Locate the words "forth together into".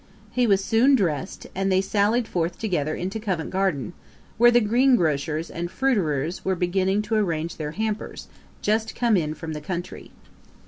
2.27-3.19